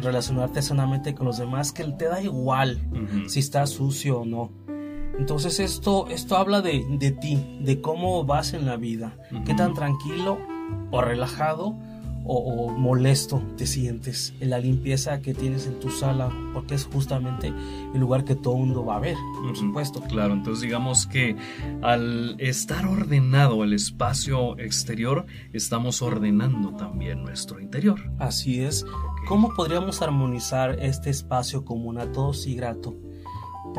[0.00, 2.80] relacionarte sanamente con los demás, que te da igual
[3.26, 4.50] si está sucio o no.
[5.18, 9.74] Entonces esto, esto habla de, de ti, de cómo vas en la vida, qué tan
[9.74, 10.38] tranquilo
[10.90, 11.76] o relajado
[12.30, 17.48] o, molesto te sientes en la limpieza que tienes en tu sala, porque es justamente
[17.94, 20.02] el lugar que todo mundo va a ver, por supuesto.
[20.02, 21.36] Claro, entonces digamos que
[21.80, 27.98] al estar ordenado el espacio exterior, estamos ordenando también nuestro interior.
[28.18, 28.84] Así es.
[29.26, 33.07] ¿Cómo podríamos armonizar este espacio común a todos y grato?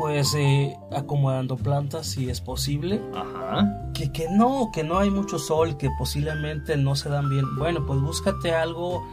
[0.00, 3.02] Pues eh, acomodando plantas si es posible.
[3.14, 3.92] Ajá.
[3.92, 7.44] Que, que no, que no hay mucho sol, que posiblemente no se dan bien.
[7.56, 9.06] Bueno, pues búscate algo,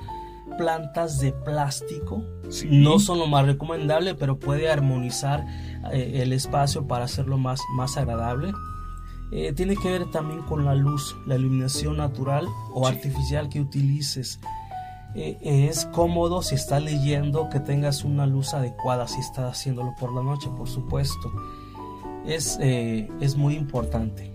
[0.58, 2.24] plantas de plástico.
[2.70, 5.46] No son lo más recomendable, pero puede armonizar
[5.92, 8.54] eh, el espacio para hacerlo más, más agradable.
[9.34, 14.40] Eh, tiene que ver también con la luz, la iluminación natural o artificial que utilices.
[15.16, 20.14] Eh, es cómodo si estás leyendo que tengas una luz adecuada si estás haciéndolo por
[20.14, 21.32] la noche, por supuesto.
[22.26, 24.32] Es, eh, es muy importante.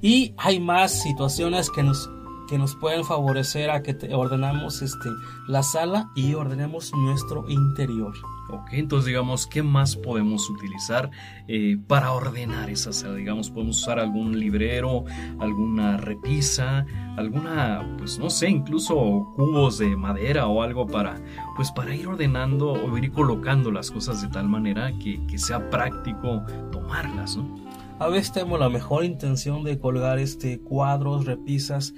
[0.00, 2.10] Y hay más situaciones que nos,
[2.48, 5.10] que nos pueden favorecer a que ordenamos este,
[5.48, 8.14] la sala y ordenemos nuestro interior.
[8.52, 11.10] Ok, entonces digamos, ¿qué más podemos utilizar
[11.48, 13.14] eh, para ordenar esa sala?
[13.14, 15.06] Digamos, podemos usar algún librero,
[15.38, 16.84] alguna repisa,
[17.16, 18.94] alguna, pues no sé, incluso
[19.36, 21.18] cubos de madera o algo para,
[21.56, 25.70] pues para ir ordenando o ir colocando las cosas de tal manera que, que sea
[25.70, 27.56] práctico tomarlas, ¿no?
[27.98, 31.94] A veces tenemos la mejor intención de colgar este cuadros, repisas,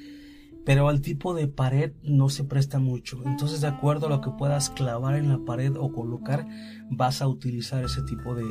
[0.65, 3.21] pero el tipo de pared no se presta mucho.
[3.25, 6.47] Entonces, de acuerdo a lo que puedas clavar en la pared o colocar,
[6.91, 8.47] vas a utilizar ese tipo de,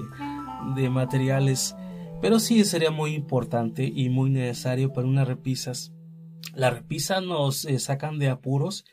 [0.75, 1.75] de materiales.
[2.21, 5.91] Pero sí sería muy importante y muy necesario para unas repisas.
[6.53, 8.85] Las repisas nos eh, sacan de apuros,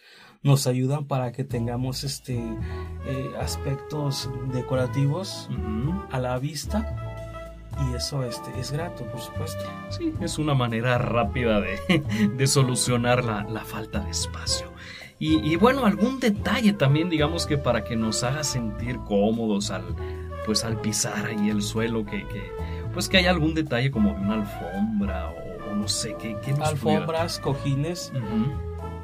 [0.42, 5.50] nos ayudan para que tengamos este eh, aspectos decorativos
[6.10, 7.09] a la vista
[7.80, 9.64] y eso este, es grato, por supuesto.
[9.90, 12.02] Sí, es una manera rápida de,
[12.36, 14.72] de solucionar la, la, falta de espacio.
[15.18, 19.84] Y, y, bueno, algún detalle también, digamos que para que nos haga sentir cómodos al,
[20.46, 22.42] pues al pisar ahí el suelo, que, que
[22.92, 26.36] pues que haya algún detalle como una alfombra o, no sé qué.
[26.42, 28.12] qué Alfombras, cojines.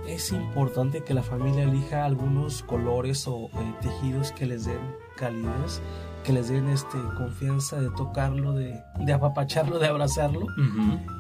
[0.07, 4.81] Es importante que la familia elija algunos colores o eh, tejidos que les den
[5.17, 5.81] calidez
[6.27, 10.45] que les den este, confianza de tocarlo, de, de apapacharlo, de abrazarlo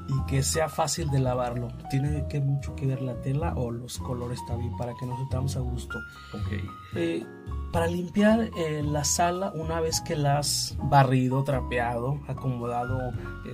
[0.08, 1.68] y que sea fácil de lavarlo.
[1.90, 5.56] Tiene que mucho que ver la tela o los colores también para que nos sentamos
[5.56, 5.96] a gusto.
[6.44, 6.60] Okay.
[6.94, 7.26] Eh,
[7.72, 13.10] para limpiar eh, la sala, una vez que la has barrido, trapeado, acomodado,
[13.44, 13.52] eh,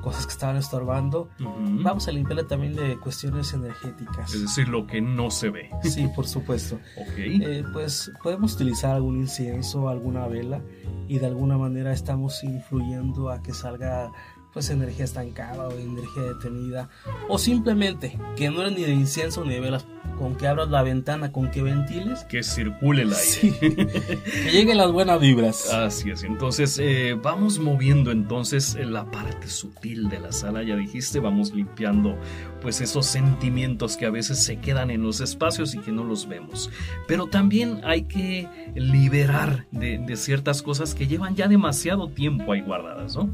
[0.00, 4.32] cosas que estaban estorbando, vamos a limpiarla también de cuestiones energéticas.
[4.32, 5.70] Es decir, lo que no se ve.
[5.82, 6.78] Sí, por supuesto.
[7.10, 7.42] okay.
[7.42, 10.62] Eh, pues podemos utilizar algún incienso, alguna vela
[11.08, 14.12] y de alguna manera estamos influyendo a que salga
[14.52, 16.88] pues energía estancada o energía detenida
[17.28, 19.86] o simplemente que no era ni de incienso ni de velas
[20.18, 22.24] con que abras la ventana, con que ventiles.
[22.24, 23.76] Que circule el aire.
[24.24, 25.72] que lleguen las buenas vibras.
[25.72, 26.24] Así es.
[26.24, 30.62] Entonces, eh, vamos moviendo entonces la parte sutil de la sala.
[30.62, 32.16] Ya dijiste, vamos limpiando
[32.60, 36.26] pues esos sentimientos que a veces se quedan en los espacios y que no los
[36.26, 36.70] vemos.
[37.06, 42.62] Pero también hay que liberar de, de ciertas cosas que llevan ya demasiado tiempo ahí
[42.62, 43.30] guardadas, ¿no?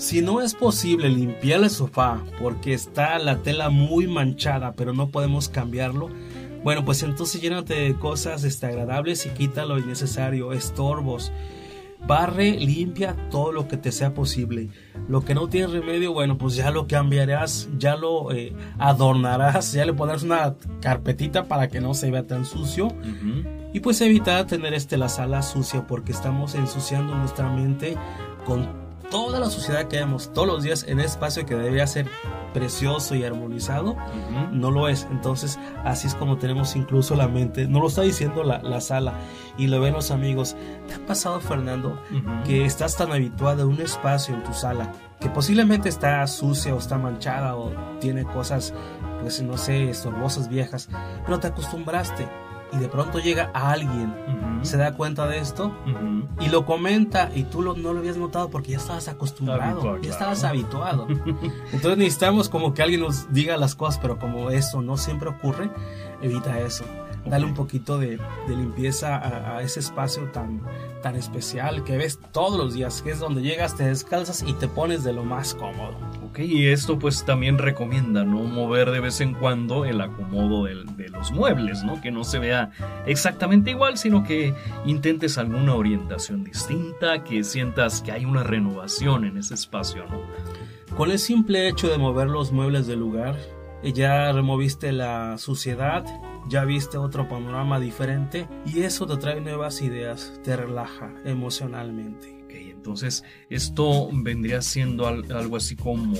[0.00, 5.10] Si no es posible limpiar el sofá porque está la tela muy manchada, pero no
[5.10, 6.08] podemos cambiarlo,
[6.64, 11.32] bueno, pues entonces llénate de cosas desagradables y quita lo innecesario, estorbos.
[12.06, 14.70] Barre, limpia todo lo que te sea posible.
[15.06, 19.84] Lo que no tiene remedio, bueno, pues ya lo cambiarás, ya lo eh, adornarás, ya
[19.84, 22.88] le pondrás una carpetita para que no se vea tan sucio.
[23.74, 27.98] Y pues evitar tener este, la sala sucia porque estamos ensuciando nuestra mente
[28.46, 28.79] con
[29.10, 32.06] toda la suciedad que vemos todos los días en ese espacio que debería ser
[32.54, 33.96] precioso y armonizado,
[34.52, 35.06] no lo es.
[35.10, 37.66] Entonces, así es como tenemos incluso la mente.
[37.66, 39.14] No lo está diciendo la, sala
[39.58, 40.56] y lo ven los amigos.
[40.86, 42.00] ¿Te ha pasado, Fernando,
[42.44, 46.78] que estás tan habituado a un espacio en tu sala que posiblemente está sucia o
[46.78, 48.72] está manchada o tiene cosas,
[49.20, 50.88] pues no sé, estorbosas viejas,
[51.26, 52.26] pero te acostumbraste?
[52.72, 55.72] Y de pronto llega alguien, se da cuenta de esto
[56.40, 60.44] y lo comenta y tú no lo habías notado porque ya estabas acostumbrado, ya estabas
[60.44, 61.06] habituado.
[61.72, 65.70] Entonces necesitamos como que alguien nos diga las cosas, pero como eso no siempre ocurre,
[66.22, 66.84] evita eso.
[67.26, 68.18] Dale un poquito de,
[68.48, 70.62] limpieza a, ese espacio tan,
[71.02, 74.68] tan especial que ves todos los días, que es donde llegas, te descalzas y te
[74.68, 75.96] pones de lo más cómodo.
[76.24, 81.08] Ok, y esto pues también recomienda no mover de vez en cuando el acomodo de
[81.08, 82.00] los muebles, ¿no?
[82.00, 82.70] Que no se vea
[83.06, 84.54] exactamente igual, sino que
[84.84, 90.20] intentes alguna orientación distinta, que sientas que hay una renovación en ese espacio, ¿no?
[90.96, 93.36] Con el simple hecho de mover los muebles del lugar,
[93.82, 96.04] ya removiste la suciedad,
[96.48, 102.39] ya viste otro panorama diferente y eso te trae nuevas ideas, te relaja emocionalmente.
[102.80, 106.14] Entonces, esto vendría siendo algo así como,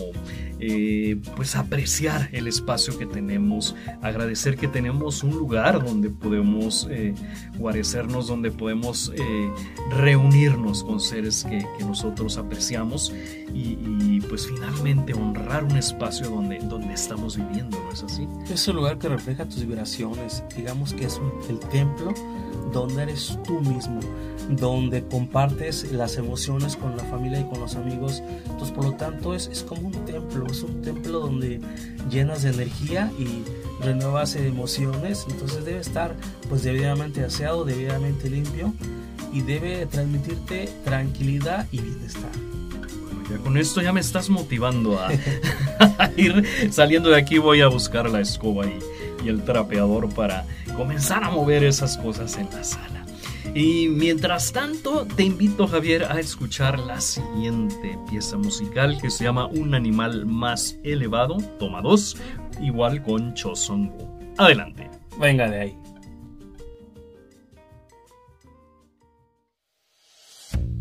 [0.58, 7.14] eh, pues, apreciar el espacio que tenemos, agradecer que tenemos un lugar donde podemos eh,
[7.56, 9.50] guarecernos, donde podemos eh,
[9.96, 13.12] reunirnos con seres que, nosotros apreciamos
[13.54, 18.28] y, pues, finalmente honrar un espacio donde, donde estamos viviendo, ¿no es así?
[18.52, 22.14] Es un lugar que refleja tus vibraciones, digamos que es el templo
[22.72, 24.00] donde eres tú mismo,
[24.48, 28.22] donde compartes las emociones con la familia y con los amigos.
[28.44, 31.60] Entonces, por lo tanto, es, es como un templo, es un templo donde
[32.10, 33.44] llenas de energía y
[33.82, 35.26] renuevas emociones.
[35.30, 36.14] Entonces, debe estar
[36.48, 38.74] pues debidamente aseado, debidamente limpio
[39.32, 42.30] y debe transmitirte tranquilidad y bienestar.
[43.04, 45.10] Bueno, ya con esto ya me estás motivando a,
[46.16, 47.38] ir saliendo de aquí.
[47.38, 48.78] Voy a buscar la escoba y,
[49.24, 50.44] y el trapeador para
[50.76, 52.99] comenzar a mover esas cosas en la sala.
[53.54, 59.46] Y mientras tanto, te invito, Javier, a escuchar la siguiente pieza musical que se llama
[59.46, 62.16] Un animal más elevado, toma dos,
[62.60, 63.90] igual con Cho Song
[64.38, 64.88] Adelante.
[65.20, 65.78] Venga de ahí.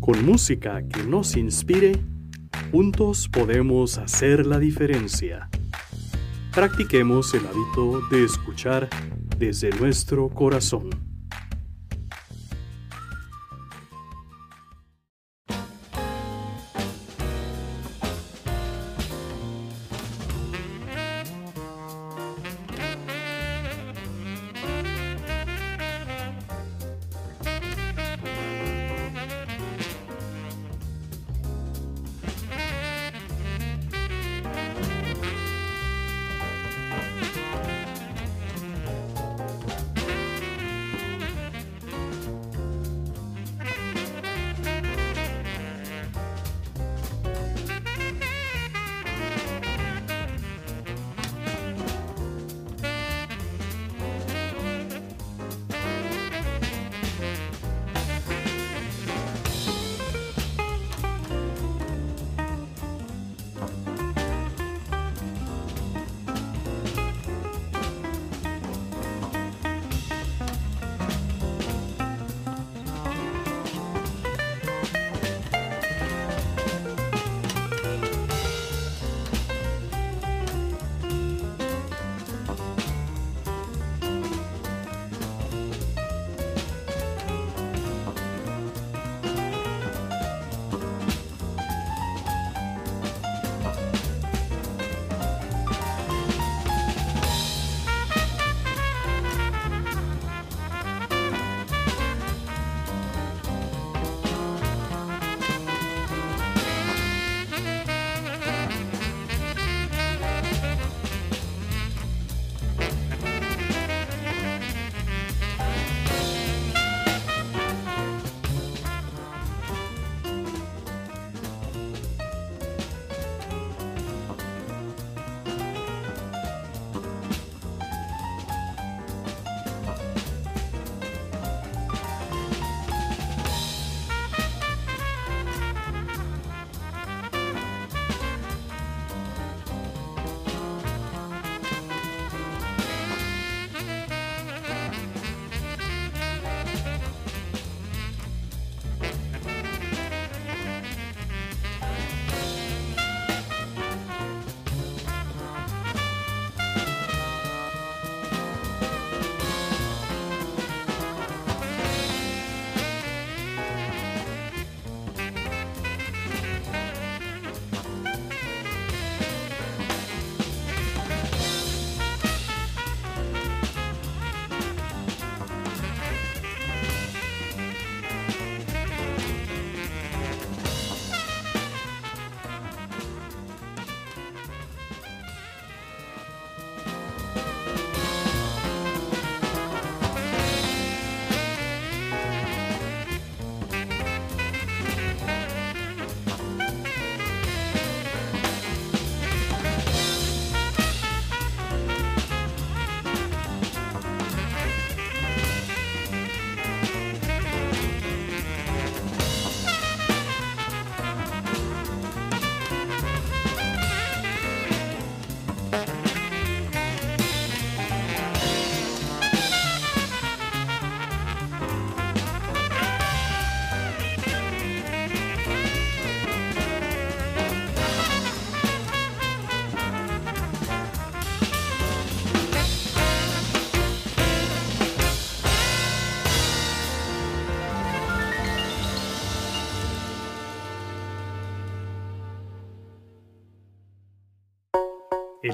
[0.00, 1.92] Con música que nos inspire,
[2.72, 5.50] juntos podemos hacer la diferencia.
[6.54, 8.88] Practiquemos el hábito de escuchar
[9.38, 11.09] desde nuestro corazón.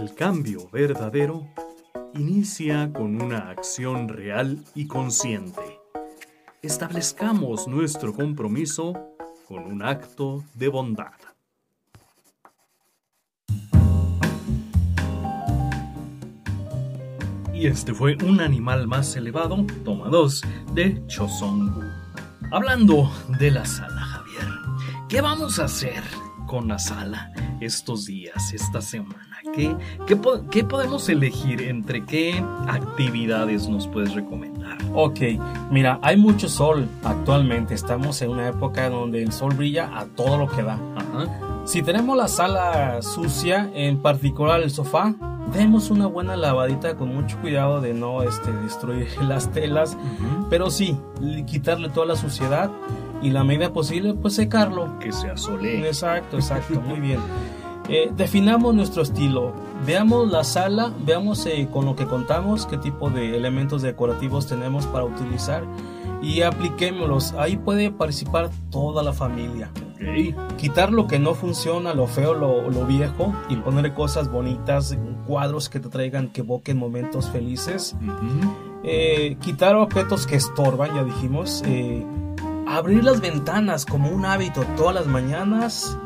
[0.06, 1.48] El cambio verdadero
[2.14, 5.80] inicia con una acción real y consciente.
[6.62, 8.92] Establezcamos nuestro compromiso
[9.48, 11.18] con un acto de bondad.
[17.52, 20.42] Y este fue un animal más elevado, toma 2,
[20.72, 21.82] de Chosongu.
[22.52, 24.54] Hablando de la sala, Javier,
[25.08, 26.04] ¿qué vamos a hacer
[26.46, 29.25] con la sala estos días, esta semana?
[29.54, 29.74] ¿Qué,
[30.06, 30.18] qué,
[30.50, 34.76] qué podemos elegir entre qué actividades nos puedes recomendar?
[34.94, 35.20] Ok,
[35.70, 37.74] mira, hay mucho sol actualmente.
[37.74, 40.74] Estamos en una época donde el sol brilla a todo lo que da.
[40.96, 41.62] Ajá.
[41.64, 45.14] Si tenemos la sala sucia, en particular el sofá,
[45.52, 50.46] demos una buena lavadita con mucho cuidado de no este, destruir las telas, Ujú.
[50.50, 50.96] pero sí,
[51.46, 52.70] quitarle toda la suciedad
[53.22, 54.98] y la medida posible, pues secarlo.
[54.98, 55.86] Que se asolee.
[55.86, 57.18] Exacto, exacto, muy bien.
[57.88, 59.52] Eh, definamos nuestro estilo,
[59.86, 64.86] veamos la sala, veamos eh, con lo que contamos, qué tipo de elementos decorativos tenemos
[64.86, 65.64] para utilizar
[66.22, 67.32] y apliquémoslos.
[67.34, 69.70] Ahí puede participar toda la familia.
[70.56, 75.68] Quitar lo que no funciona, lo feo, lo, lo viejo y ponerle cosas bonitas, cuadros
[75.68, 77.96] que te traigan, que evoquen momentos felices.
[78.84, 81.62] Eh, quitar objetos que estorban, ya dijimos.
[81.66, 82.04] Eh,
[82.66, 85.98] abrir las ventanas como un hábito todas las mañanas.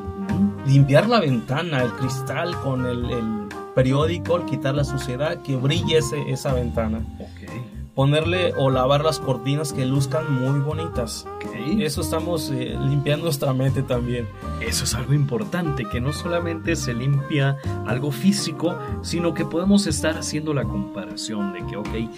[0.67, 6.31] Limpiar la ventana, el cristal con el, el periódico, quitar la suciedad, que brille ese-
[6.31, 7.01] esa ventana.
[8.01, 11.27] Ponerle o lavar las cortinas que luzcan muy bonitas.
[11.37, 11.51] Ok.
[11.81, 14.27] Eso estamos eh, limpiando nuestra mente también.
[14.67, 20.17] Eso es algo importante, que no solamente se limpia algo físico, sino que podemos estar
[20.17, 22.09] haciendo la comparación de que, ok, eh,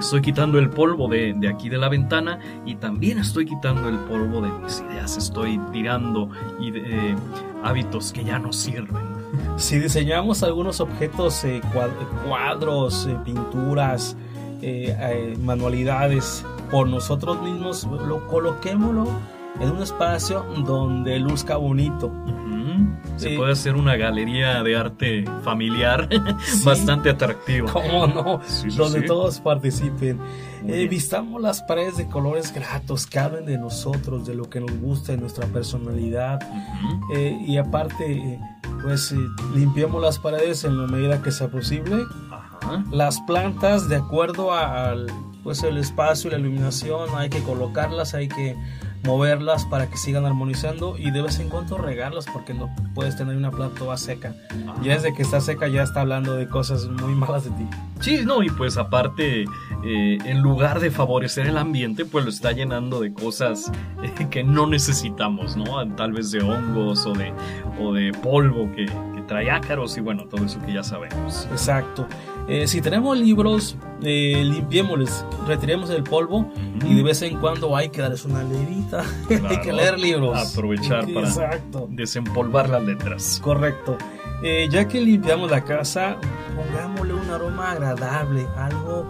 [0.00, 3.96] estoy quitando el polvo de, de aquí de la ventana y también estoy quitando el
[3.98, 6.80] polvo de mis ideas, estoy tirando y de-
[7.12, 7.16] eh,
[7.62, 9.06] hábitos que ya no sirven.
[9.56, 11.90] Si diseñamos algunos objetos, eh, cuad-
[12.26, 14.16] cuadros, eh, pinturas,
[14.62, 19.06] eh, eh, manualidades por nosotros mismos, lo coloquémoslo
[19.60, 22.12] en un espacio donde luzca bonito.
[23.16, 23.36] Se Sí.
[23.36, 26.08] puede hacer una galería de arte familiar
[26.44, 26.62] Sí.
[26.64, 27.72] bastante atractiva.
[27.72, 28.40] ¿Cómo no?
[28.46, 30.20] Sí, donde todos participen.
[30.66, 34.70] Eh, vistamos las paredes de colores gratos que hablen de nosotros, de lo que nos
[34.80, 36.38] gusta, de nuestra personalidad.
[37.14, 38.40] Eh, y aparte, eh,
[38.82, 39.12] pues
[39.54, 42.04] limpiemos las paredes en la medida que sea posible.
[42.60, 42.84] Ajá.
[42.90, 45.06] Las plantas, de acuerdo al
[45.42, 48.54] pues el espacio y la iluminación, hay que colocarlas, hay que
[49.04, 53.36] moverlas para que sigan armonizando y de vez en cuando regarlas porque no puedes tener
[53.36, 54.34] una planta toda seca.
[54.82, 57.66] Ya desde que está seca ya está hablando de cosas muy malas de ti.
[58.00, 59.44] Sí, no, y pues aparte,
[59.84, 63.70] eh, en lugar de favorecer el ambiente, pues lo está llenando de cosas
[64.02, 65.86] eh, que no necesitamos, ¿no?
[65.94, 67.32] Tal vez de hongos o de,
[67.80, 71.48] o de polvo que, que trae ácaros y bueno, todo eso que ya sabemos.
[71.50, 72.06] Exacto.
[72.48, 76.50] Eh, si tenemos libros, eh, limpiémosles, retiremos el polvo
[76.84, 79.04] y de vez en cuando hay que darles una leerita.
[79.48, 80.50] hay que leer libros.
[80.52, 81.86] aprovechar para- Exacto.
[81.90, 83.40] Desempolvar las letras.
[83.42, 83.98] Correcto.
[84.42, 86.16] Eh, ya que limpiamos la casa,
[86.56, 89.04] pongámosle un aroma agradable, algo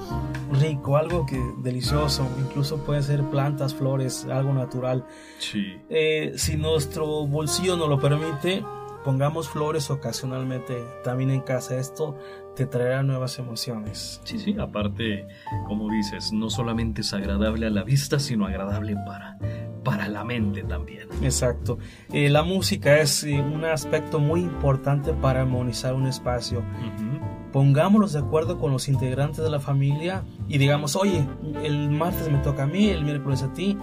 [0.61, 2.26] rico, algo que delicioso.
[2.41, 5.07] Incluso puede ser plantas, flores, algo natural.
[5.39, 5.76] Sí.
[5.91, 8.64] Eh, si nuestro bolsillo nos lo permite,
[9.05, 11.78] pongamos flores ocasionalmente también en casa.
[11.78, 12.16] Esto
[12.59, 14.20] te traerá nuevas emociones.
[14.24, 15.28] Sí, sí, aparte,
[15.68, 19.38] como dices, no solamente es agradable a la vista, sino agradable para,
[19.84, 21.09] para la mente también.
[21.22, 21.78] Exacto.
[22.12, 26.59] Eh, la música es eh, un aspecto muy importante para armonizar un espacio.
[26.59, 27.52] Ujú.
[27.52, 31.24] pongámonos de acuerdo con los integrantes de la familia y digamos, oye,
[31.62, 33.78] el martes me toca a mí, el miércoles a ti,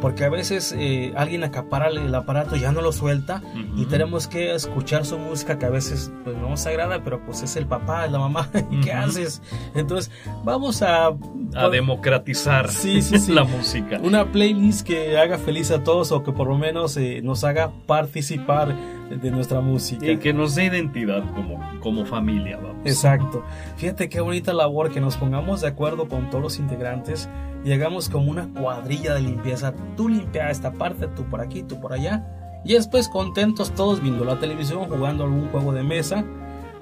[0.00, 3.42] porque a veces eh, alguien acapara el aparato ya no lo suelta
[3.76, 7.42] y tenemos que escuchar su música que a veces pues, no nos agrada, pero pues
[7.42, 9.42] es el papá, es la mamá, ¿y qué haces?
[9.74, 10.10] Entonces
[10.44, 11.10] vamos a...
[11.54, 13.32] A democratizar Sí, sí, sí.
[13.32, 13.98] la música.
[14.02, 17.70] Una playlist que haga feliz a todos o que por lo menos eh, nos haga
[17.86, 18.74] participar
[19.16, 20.06] de nuestra música.
[20.06, 22.86] Y que nos dé identidad como, como familia, vamos.
[22.86, 23.44] Exacto.
[23.76, 27.28] Fíjate qué bonita labor que nos pongamos de acuerdo con todos los integrantes
[27.64, 29.74] y hagamos como una cuadrilla de limpieza.
[29.96, 32.24] Tú limpia esta parte, tú por aquí, tú por allá.
[32.64, 36.24] Y después contentos todos viendo la televisión, jugando algún juego de mesa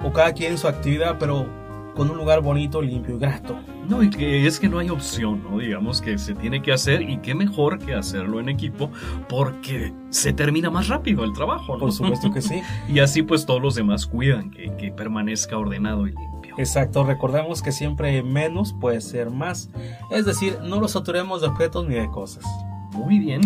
[0.05, 1.47] o cada quien en su actividad, pero
[1.95, 3.59] con un lugar bonito, limpio y grato.
[3.89, 5.59] No, y que es que no hay opción, ¿no?
[5.59, 8.91] Digamos que se tiene que hacer y qué mejor que hacerlo en equipo
[9.29, 11.81] porque se termina más rápido el trabajo, ¿no?
[11.81, 12.61] Por supuesto que sí.
[12.89, 16.55] Y así pues todos los demás cuidan que, que permanezca ordenado y limpio.
[16.59, 19.71] Exacto, recordemos que siempre menos puede ser más.
[20.11, 22.45] Es decir, no los saturemos de objetos ni de cosas.
[22.93, 23.41] Muy bien.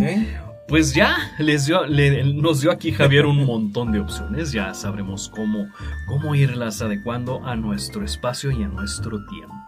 [0.67, 1.83] pues ya les dio,
[2.35, 4.53] nos dio aquí Javier un montón de opciones.
[4.53, 5.67] Ya sabremos cómo,
[6.09, 9.62] cómo irlas adecuando a nuestro espacio y a nuestro tiempo.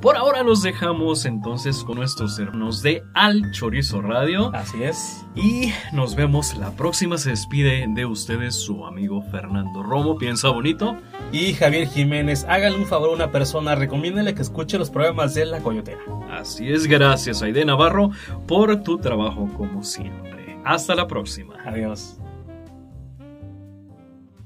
[0.00, 4.50] Por ahora los dejamos entonces con nuestros hermanos de Al Chorizo Radio.
[4.54, 5.24] Así es.
[5.34, 7.18] Y nos vemos la próxima.
[7.18, 10.18] Se despide de ustedes su amigo Fernando Romo.
[10.18, 10.96] Piensa bonito.
[11.32, 15.46] Y Javier Jiménez, háganle un favor a una persona, recomiéndele que escuche los programas de
[15.46, 16.00] La Coyotera.
[16.30, 18.10] Así es, gracias Aide Navarro
[18.46, 20.58] por tu trabajo como siempre.
[20.64, 21.56] Hasta la próxima.
[21.64, 22.18] Adiós.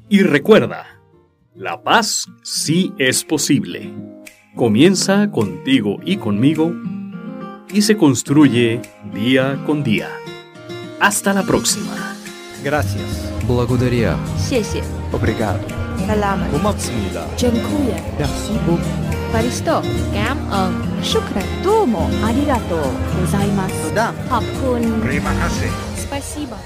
[0.09, 0.87] Y recuerda,
[1.55, 3.93] la paz sí es posible
[4.57, 6.73] comienza contigo y conmigo
[7.71, 8.81] y se construye
[9.13, 10.09] día con día.
[10.99, 12.17] Hasta la próxima.
[12.65, 13.31] Gracias.
[13.47, 14.17] Благодаря.
[14.39, 14.83] 谢谢.
[15.13, 15.61] Obrigado.
[16.07, 16.51] Salamat.
[16.51, 17.27] Kumapsmida.
[19.33, 19.83] Paristo.
[20.15, 21.03] Cảm ơn.
[21.03, 21.45] Shukran.
[21.63, 22.11] Domo.
[22.25, 22.81] Arigato.
[23.21, 23.93] Gozaimasu.
[25.97, 26.57] Спасибо.